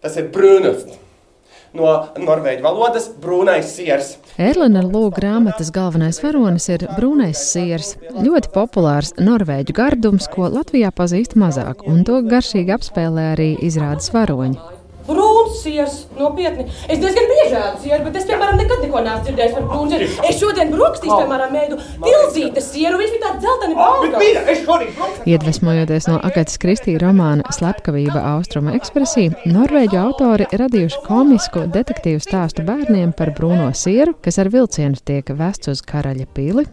[0.00, 0.86] Tas ir brūnus.
[1.76, 4.16] No norvēģu valodas brūnais siers.
[4.40, 7.92] Erlina Lūga grāmatas galvenais varonis ir brūnais siers.
[8.16, 14.69] Ļoti populārs norvēģu gardums, ko Latvijā pazīst mazāk, un to garšīgi apspēlē arī izrādes varoņi.
[15.50, 16.64] Brūns siers, nopietni.
[16.86, 20.08] Es diezgan bieži ēdu sieru, bet es, piemēram, nekad neko neesmu dzirdējis par brūnu sieru.
[20.28, 25.24] Es šodien brokastīs, piemēram, mēdu tilzītes sieru, viņš bija tāds dzelteni balts.
[25.26, 33.10] Iedvesmojoties no Agatas Kristīna romāna Slepkavība Austruma ekspresija, norvēģu autori radījuši komisku detektīvu stāstu bērniem
[33.18, 36.68] par brūno sieru, kas ar vilcienu tiek vests uz karaļa pili.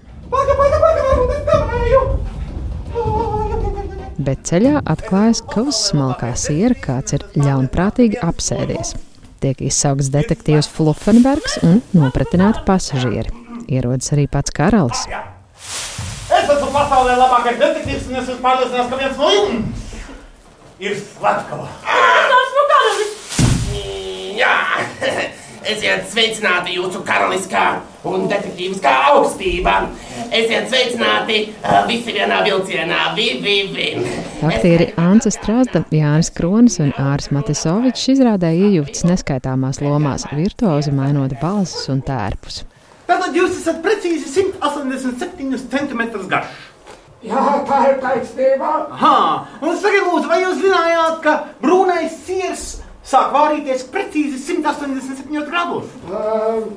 [4.27, 8.95] Bet ceļā atklājas, ka uz smalkā siera kāds ir ļaunprātīgi apsēdies.
[9.43, 13.31] Tiek izsaukts detektīvs Fluffenbergs un nopratināti pasažieri.
[13.71, 15.05] Ierodas arī pats karalis.
[16.27, 19.55] Es esmu pasaulē labākais detektīvs, un es esmu pārliecināts, ka viens no jums
[20.79, 20.97] ir.
[20.97, 23.11] Es esmu karalis!
[24.37, 24.55] Jā!
[25.71, 27.63] Esiet sveicināti jūsu karaliskā
[28.07, 29.73] un detektīviskā augstībā.
[30.27, 31.37] Esiet sveicināti
[31.87, 32.99] visi vienā vilcienā.
[33.15, 33.87] Vi, vi, vi.
[34.43, 41.87] Aktieri Anca Strasda, Jānis Kronis un Ārs Matisovičs izrādē iejūtas neskaitāmās lomās, virtuozi mainot balsis
[41.93, 42.65] un tērpus.
[43.07, 44.27] Tātad jūs esat precīzi
[44.59, 46.57] 187 cm garš.
[47.25, 48.73] Jā, tā ir taisnība.
[48.93, 49.15] Aha,
[49.63, 52.67] un sakiet, lūdzu, vai jūs zinājāt, ka brūnais siers
[53.07, 55.95] sāk vārīties precīzi 187 grādos.
[56.11, 56.67] Uh,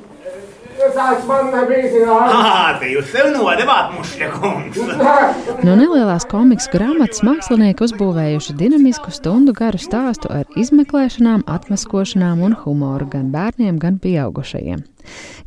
[0.95, 2.05] Tas man nebija.
[2.11, 4.79] Ah, te jūs sev nodevāt, mušļa kungs.
[5.65, 13.09] no nelielās komiksu grāmatas mākslinieki uzbūvējuši dinamisku stundu garu stāstu ar izmeklēšanām, atmaskošanām un humoru
[13.11, 14.85] gan bērniem, gan pieaugušajiem.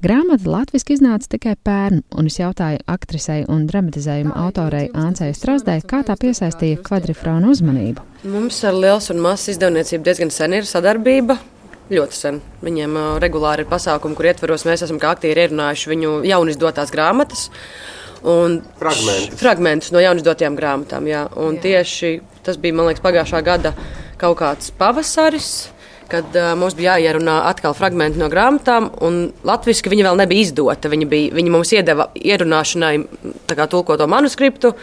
[0.05, 6.03] Grāmata latviešu iznāca tikai pērn, un es jautāju aktrisei un dramatizējuma autorei Ancei Strasdai, kā
[6.07, 8.05] tā piesaistīja kvadrifrānu uzmanību.
[8.35, 11.39] Mums ar Liels un Mazs izdevniecību diezgan sen ir sadarbība.
[11.93, 12.41] Ļoti sen.
[12.65, 17.51] Viņiem uh, regulāri ir pasākumi, kur ietvaros mēs esam kā aktieri ierunājuši viņu jaunizdotās grāmatas.
[18.25, 19.37] Fragmentus.
[19.37, 21.05] fragmentus no jaunizdotajām grāmatām.
[21.11, 21.27] Jā.
[21.37, 21.65] Un jā.
[21.67, 22.15] tieši
[22.47, 23.75] tas bija, liekas, pagājušā gada
[24.17, 25.53] kaut kāds pavasaris
[26.09, 30.91] kad uh, mums bija jāierunā atkal fragmenti no grāmatām, un latviešu viņa vēl nebija izdota.
[30.93, 32.95] Viņa, bija, viņa mums iedeva ierunāšanai
[33.73, 34.75] tulkoto manuskriptu.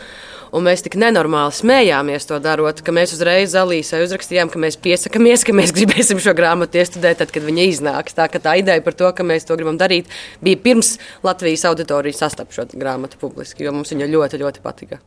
[0.51, 5.45] Un mēs tik nenormāli smējāmies to darot, ka mēs uzreiz Alīsai uzrakstījām, ka mēs piesakāmies,
[5.47, 8.17] ka mēs gribēsim šo grāmatu iestudēt, tad, kad viņa iznāks.
[8.17, 10.11] Tā, tā ideja par to, ka mēs to gribam darīt,
[10.43, 14.99] bija pirms Latvijas auditorijas sastap šo grāmatu publiski, jo mums viņa ļoti, ļoti patika.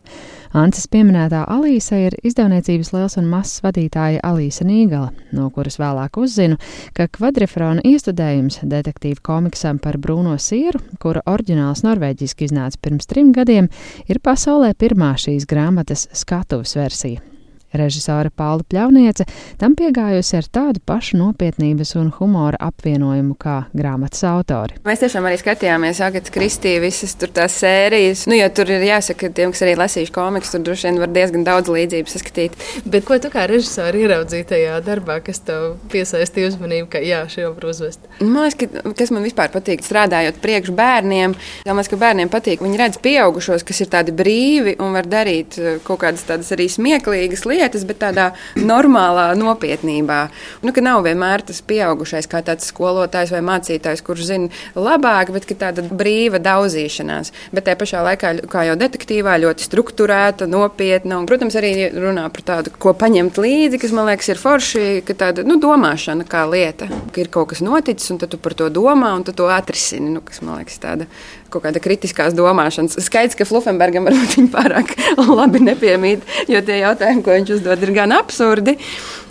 [0.54, 6.60] Ancis pieminētā Alīsa ir izdevniecības liels un mazs vadītāja Alīsa Nīgala, no kuras vēlāk uzzinu,
[6.94, 13.66] ka kvadrifrona iestudējums detektīvu komiksam par brūno sieru, kura oriģināls norvēģiski iznāca pirms trim gadiem,
[14.06, 17.33] ir pasaulē pirmā šīs grāmatas skatuves versija.
[17.74, 19.26] Režisore Paula Pļauniece
[19.60, 24.78] tam piegājusi ar tādu pašu nopietnības un humora apvienojumu kā grāmatas autori.
[24.86, 28.24] Mēs tiešām arī skatījāmies Agatas Kristīna visas tur tās sērijas.
[28.30, 31.12] Nu, jo tur ir jāsaka, ka tiem, kas arī lasījuši komikus, tur droši vien var
[31.14, 32.56] diezgan daudz līdzību saskatīt.
[32.86, 37.48] Bet ko tu kā režisori ieraudzīji tajā darbā, kas tev piesaistīja uzmanību, ka jā, šī
[37.48, 38.08] var uzvest?
[38.20, 41.36] Man liekas, ka, kas man vispār patīk strādājot priekš bērniem,
[41.66, 45.58] man liekas, ka bērniem patīk, viņi redz pieaugušos, kas ir tādi brīvi un var darīt
[45.60, 50.20] eh, kaut kādas tādas arī smieklīgas lietas lietas, bet tādā normālā nopietnībā.
[50.64, 55.48] Nu, ka nav vienmēr tas pieaugušais kā tāds skolotājs vai mācītājs, kurš zina labāk, bet
[55.58, 57.32] tāda brīva daudzīšanās.
[57.54, 61.20] Bet tajā pašā laikā, kā jau detektīvā, ļoti strukturēta, nopietna.
[61.20, 65.16] Un, protams, arī runā par tādu, ko paņemt līdzi, kas man liekas ir forši, ka
[65.24, 69.14] tāda nu, domāšana kā lieta, ka ir kaut kas noticis, un tu par to domā,
[69.16, 70.12] un tu to atrisini.
[70.14, 71.08] Nu, kas man liekas tāda
[71.54, 72.98] kaut kāda kritiskās domāšanas.
[73.06, 74.94] Skaidrs, ka Fluffenbergam varbūt viņa pārāk
[75.40, 78.76] labi nepiemīt, jo tie jautājumi, ko viņš uzdod, ir gan absurdi.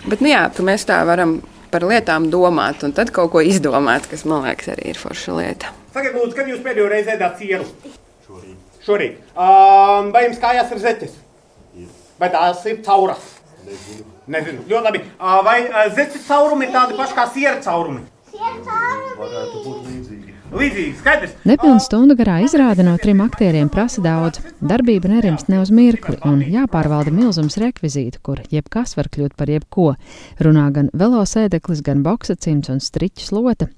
[0.07, 1.41] Bet nu, jā, mēs tā varam
[1.73, 5.73] par lietām domāt un tad kaut ko izdomāt, kas man liekas arī ir forša lieta.
[5.93, 7.65] Sakiet, lūdzu, kad jūs pēdējo reizi ēdāt sienu?
[8.27, 8.57] Šorīt.
[8.85, 9.19] Šorīt.
[9.33, 11.19] Um, vai jums kājās ir zeķes?
[12.21, 13.23] Vai tās ir cauras?
[13.65, 14.05] Nezinu.
[14.33, 14.65] Nezinu.
[14.69, 15.01] Ļoti labi.
[15.17, 18.03] Uh, vai uh, zeķu caurumi ir tādi paši kā siera caurumi?
[18.29, 19.15] Siera caurumi.
[19.19, 20.02] Varētu būt līdzīgi.
[20.53, 21.31] Līdzīgi, skaidrs.
[21.49, 24.37] Nepilnu stundu garā izrāde no trim aktieriem prasa daudz.
[24.61, 29.87] Darbība nerimst ne uz mirkli un jāpārvalda milzums rekvizītu, kur jebkas var kļūt par jebko.
[30.45, 33.71] Runā gan velosēdeklis, gan boksa cimds un striķis lota.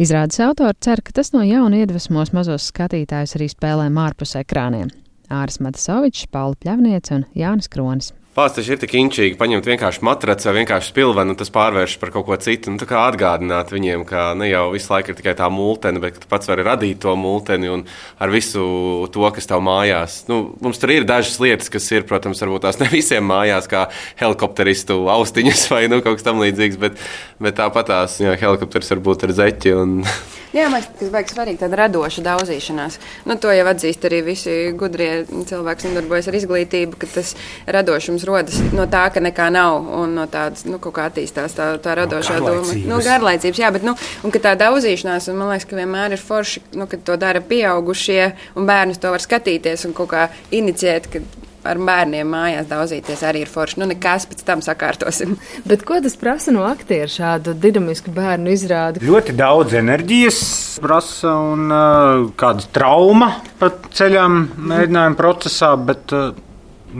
[0.00, 4.88] Izrādes autori cer, ka tas no jauna iedvesmos mazos skatītājus arī spēlēm ārpus ekrāniem.
[5.32, 8.12] Āris Matasovičs, Paula Pļavniece un Jānis Kronis.
[8.32, 12.24] Pāsts ir tik inčīgi, paņemt vienkārši matraci vai vienkārši spilvenu, un tas pārvēršas par kaut
[12.24, 12.72] ko citu.
[12.72, 16.16] Nu, tā kā atgādināt viņiem, ka ne jau visu laiku ir tikai tā mūtene, bet
[16.22, 17.84] tu pats vari radīt to mūteni un
[18.16, 18.64] ar visu
[19.12, 20.22] to, kas tev mājās.
[20.32, 23.90] Nu, mums tur ir dažas lietas, kas ir, protams, varbūt tās ne visiem mājās, kā
[24.22, 26.96] helikopteristu austiņas vai nu, kaut kas tamlīdzīgs, bet,
[27.36, 29.76] bet tāpat tās jā, helikopteris var būt ar zeķi.
[29.82, 30.00] Un...
[30.52, 32.98] Jā, man liekas, tas baigs svarīgi tāda radoša daudzīšanās.
[33.24, 37.30] Nu, to jau atzīst arī visi gudrie cilvēki, kas nodarbojas ar izglītību, ka tas
[37.64, 41.68] radošums rodas no tā, ka nekā nav un no tādas, nu, kaut kā attīstās tā,
[41.82, 42.78] tā radošā no doma.
[42.88, 46.22] Nu, garlaicības, jā, bet, nu, un ka tā daudzīšanās, un man liekas, ka vienmēr ir
[46.22, 51.10] forši, nu, ka to dara pieaugušie, un bērnus to var skatīties un kaut kā inicijēt,
[51.12, 51.24] ka
[51.66, 53.78] ar bērniem mājās daudzīties arī ir forši.
[53.82, 55.36] Nu, nekas pēc tam sakārtosim.
[55.68, 59.02] Bet ko tas prasa no aktieru šādu dinamisku bērnu izrādi?
[59.06, 60.40] Ļoti daudz enerģijas
[60.82, 64.40] prasa un uh, kāda trauma pat ceļām
[64.72, 66.32] mēģinājuma procesā, bet uh,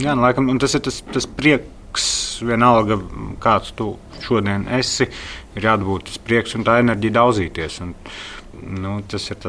[0.00, 2.06] jā, nu, laikam, tas ir tas, tas prieks,
[2.42, 2.98] vienalga,
[3.42, 5.08] kāds tu šodien esi,
[5.56, 7.82] ir jābūt tas prieks un tā enerģija daudzīties.
[7.86, 7.96] Un,
[8.62, 9.46] Nu, tas ir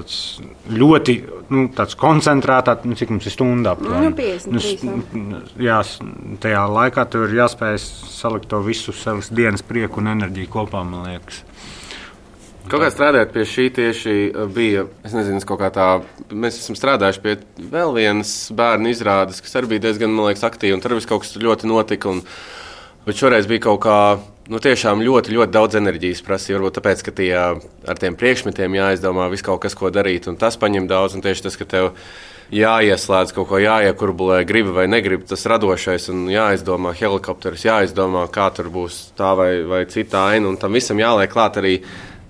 [0.79, 1.13] ļoti
[1.53, 1.65] nu,
[1.99, 2.85] koncentrēts.
[2.87, 3.75] Nu, cik mums ir stundā?
[3.83, 5.81] Nu, 53, nu, jā,
[6.41, 10.85] tajā laikā tev ir jāspēj salikt to visu savas dienas prieku un enerģiju kopā.
[12.63, 15.87] Kaut kā strādājot pie šī tieši uh, bija, es nezinu, kaut kā tā,
[16.31, 20.77] mēs esam strādājuši pie vēl vienas bērnu izrādes, kas arī bija diezgan, man liekas, aktīva,
[20.77, 22.13] un tur viss kaut kas ļoti notika.
[22.13, 22.23] Un,
[23.03, 23.97] bet šoreiz bija kaut kā
[24.51, 26.59] nu, tiešām ļoti, ļoti daudz enerģijas prasīja.
[26.59, 30.55] Varbūt tāpēc, ka tie, ar tiem priekšmetiem jāizdomā viss kaut kas, ko darīt, un tas
[30.59, 31.17] paņem daudz.
[31.17, 31.91] Un tieši tas, ka tev
[32.53, 38.69] jāieslēdz kaut ko, jāiekurbulē, gribi vai negribi, tas radošais un jāizdomā helikopteris, jāizdomā, kā tur
[38.73, 41.77] būs tā vai, vai cita aina, un tam visam jāliek klāt arī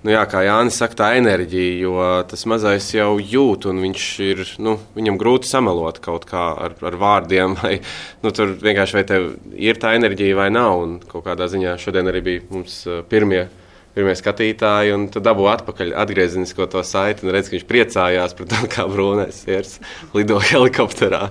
[0.03, 1.95] nu, jā, kā Jānis saka, tā enerģija, jo
[2.29, 6.99] tas mazais jau jūt, un viņš ir, nu, viņam grūti samalot kaut kā ar, ar
[6.99, 7.77] vārdiem, vai
[8.23, 10.83] nu, tur vienkārši vai tev ir tā enerģija vai nav.
[10.83, 13.47] Un kaut kādā ziņā šodien arī bija mums pirmie.
[13.93, 18.61] Pirmie skatītāji, un tu dabū atpakaļ atgriezenisko to saiti, redz, ka viņš priecājās par to,
[18.73, 19.77] kā brūnais iers
[20.17, 21.27] lido helikopterā.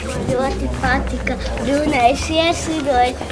[0.00, 3.28] Man ļoti patika brūnais iers lidoja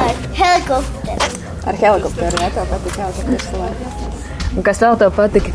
[0.00, 1.45] ar helikopteru.
[1.66, 4.26] Ar helikopteru, jā, tev patika helikopteru.
[4.56, 5.54] Un kas vēl tev patika?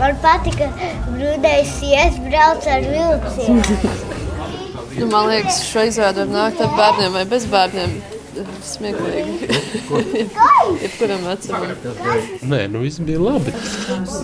[0.00, 0.66] Man patika
[1.06, 3.92] brūnais ies brauc ar vilcienu.
[4.98, 7.94] nu, man liekas, šo izrādu var nākt ar bērniem vai bez bērniem.
[8.64, 9.48] Smieklīgi.
[10.82, 11.72] Jebkuram vecumam.
[12.48, 13.52] Nē, nu viss bija labi.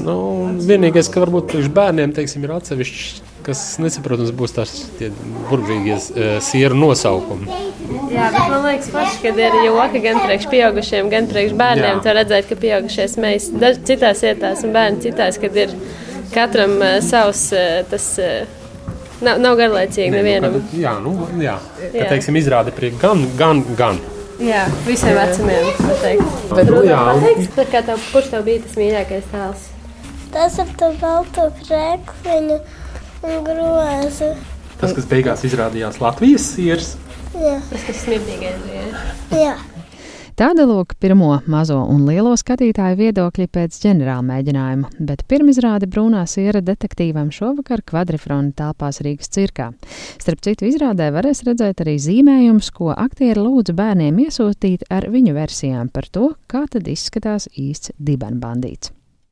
[0.02, 0.16] Nu,
[0.64, 4.74] vienīgais, ka varbūt priekš bērniem teiksim, ir atsevišķi, kas nesaprotams būs tās
[5.48, 5.96] burvīgie
[6.44, 7.48] sieru nosaukumi.
[8.12, 12.18] Jā, bet man liekas, paši, kad ir joki gan priekš pieaugušiem, gan priekš bērniem, tad
[12.20, 13.48] redzēt, ka pieaugušie smējas
[13.88, 15.72] citās vietās un bērni citās, kad ir
[16.34, 18.14] katram uh, savs uh, tas.
[18.22, 18.54] Uh,
[19.18, 20.52] Nav, nav garlaicīgi Nē, nevienam.
[20.54, 21.12] Nu, kad, jā, nu,
[21.42, 21.56] jā.
[21.82, 21.88] jā.
[21.90, 23.96] Kad, teiksim, izrāda priekš gan, gan, gan.
[24.38, 25.72] Jā, visiem vecumiem.
[26.54, 27.48] Bet, nu, jā, un...
[27.72, 29.64] Kā tev, kurš tev bija tas mīļākais tēls?
[30.30, 32.60] Tas ar to balto krēkliņu
[33.22, 34.34] un grozu.
[34.78, 36.94] Tas, kas beigās izrādījās Latvijas siers.
[37.34, 37.58] Jā.
[37.70, 39.02] Tas, kas smirdīgais bija.
[39.34, 39.56] Jā.
[40.38, 46.60] Tāda lūk pirmo mazo un lielo skatītāju viedokļi pēc ģenerāla mēģinājuma, bet pirmizrāde brūnā siera
[46.62, 49.72] detektīvam šovakar kvadrifrona telpās Rīgas cirkā.
[50.22, 55.90] Starp citu izrādē varēs redzēt arī zīmējumus, ko aktieri lūdza bērniem iesūtīt ar viņu versijām
[55.90, 58.94] par to, kā tad izskatās īsts dibenbandīts.